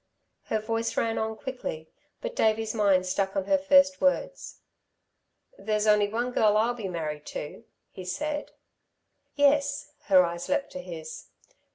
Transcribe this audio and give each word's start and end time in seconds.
Her 0.45 0.57
voice 0.57 0.97
ran 0.97 1.19
on 1.19 1.35
quickly, 1.35 1.87
but 2.21 2.35
Davey's 2.35 2.73
mind 2.73 3.05
stuck 3.05 3.35
on 3.35 3.45
her 3.45 3.59
first 3.59 4.01
words. 4.01 4.61
"There's 5.59 5.85
only 5.85 6.07
one 6.07 6.31
girl 6.31 6.57
I'll 6.57 6.73
be 6.73 6.87
married 6.87 7.27
to," 7.27 7.65
he 7.91 8.03
said. 8.05 8.49
"Yes." 9.35 9.91
Her 10.05 10.25
eyes 10.25 10.49
leapt 10.49 10.71
to 10.71 10.79
his. 10.81 11.27